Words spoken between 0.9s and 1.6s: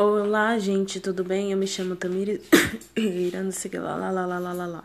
tudo bem? Eu